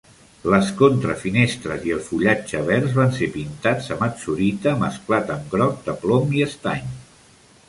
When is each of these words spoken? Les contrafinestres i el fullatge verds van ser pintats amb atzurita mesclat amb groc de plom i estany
Les 0.51 0.69
contrafinestres 0.77 1.85
i 1.89 1.93
el 1.97 2.01
fullatge 2.07 2.61
verds 2.69 2.95
van 3.01 3.13
ser 3.19 3.29
pintats 3.37 3.91
amb 3.97 4.07
atzurita 4.07 4.75
mesclat 4.81 5.31
amb 5.37 5.55
groc 5.59 5.87
de 5.91 5.97
plom 6.07 6.35
i 6.41 6.45
estany 6.49 6.91